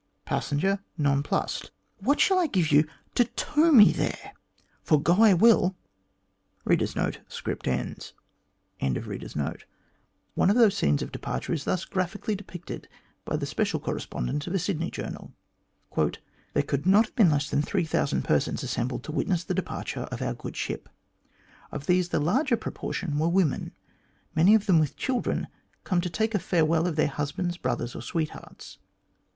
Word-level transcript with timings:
Passenger 0.25 0.79
(nonplussed): 0.97 1.69
"What 1.99 2.19
shall 2.19 2.39
I 2.39 2.47
give 2.47 2.71
you 2.71 2.87
to 3.13 3.25
tow 3.25 3.71
me 3.71 3.91
there? 3.91 4.33
for 4.81 4.99
go 4.99 5.21
I 5.21 5.35
will." 5.35 5.75
One 6.63 6.83
of 10.49 10.55
those 10.55 10.75
scenes 10.77 11.01
of 11.03 11.11
departure 11.11 11.53
is 11.53 11.65
thus 11.65 11.85
graphically 11.85 12.33
depicted 12.35 12.87
by 13.25 13.35
the 13.37 13.45
special 13.45 13.79
correspondent 13.79 14.47
of 14.47 14.55
a 14.55 14.57
Sydney 14.57 14.89
journal:" 14.89 15.33
There 15.95 16.63
could 16.65 16.87
not 16.87 17.05
have 17.05 17.15
been 17.15 17.29
less 17.29 17.47
than 17.47 17.61
3000 17.61 18.23
persons 18.23 18.63
assembled 18.63 19.03
to 19.03 19.11
witness 19.11 19.43
the 19.43 19.53
departure 19.53 20.07
of 20.11 20.23
our 20.23 20.33
good 20.33 20.57
ship. 20.57 20.89
Of 21.71 21.85
these 21.85 22.09
the 22.09 22.19
larger 22.19 22.57
proportion 22.57 23.19
were 23.19 23.27
w 23.27 23.45
T 23.45 23.47
omen, 23.49 23.71
many 24.33 24.55
of 24.55 24.65
them 24.65 24.79
with 24.79 24.95
children, 24.95 25.45
come 25.83 26.01
to 26.01 26.09
take 26.09 26.33
a 26.33 26.39
farewell 26.39 26.87
of 26.87 26.97
husbands, 26.97 27.57
brothers, 27.57 27.95
or 27.95 28.01
sweethearts. 28.01 28.79